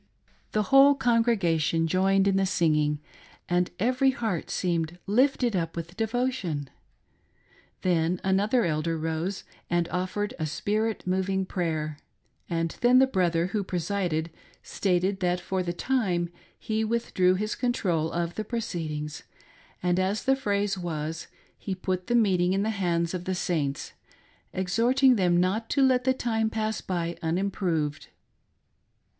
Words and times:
The 0.53 0.63
whole 0.73 0.95
congregation 0.95 1.85
.joined 1.87 2.27
in 2.27 2.35
the 2.35 2.45
singing, 2.47 2.99
and 3.47 3.69
every 3.77 4.09
heart 4.09 4.49
seemed 4.49 4.97
lifted 5.05 5.55
up 5.55 5.75
with 5.75 5.95
devotion. 5.95 6.71
Then 7.83 8.19
another 8.23 8.65
elder 8.65 8.97
rose 8.97 9.43
and 9.69 9.87
offered 9.89 10.33
a 10.39 10.47
spirit 10.47 11.05
moving 11.05 11.45
prayer; 11.45 11.99
and 12.49 12.75
then 12.81 12.97
the 12.97 13.05
brother 13.05 13.45
who 13.53 13.63
presided 13.63 14.31
stated 14.63 15.19
that 15.19 15.39
for 15.39 15.61
the 15.61 15.71
time 15.71 16.31
he 16.57 16.83
withdrew 16.83 17.35
his 17.35 17.53
control 17.53 18.11
of 18.11 18.33
the 18.33 18.43
proceedings, 18.43 19.21
and, 19.83 19.99
as 19.99 20.23
the 20.23 20.35
phrase 20.35 20.79
was, 20.79 21.27
he" 21.59 21.75
put 21.89 22.07
the 22.07 22.15
meet 22.15 22.41
ing 22.41 22.53
in 22.53 22.63
the 22.63 22.71
hands 22.71 23.13
of 23.13 23.25
the 23.25 23.35
Saints," 23.35 23.93
exhorting 24.51 25.15
them 25.15 25.37
not 25.39 25.69
to 25.69 25.83
let 25.83 26.05
the 26.05 26.13
time 26.15 26.49
pass 26.49 26.81
by 26.81 27.15
unimproved. 27.21 28.07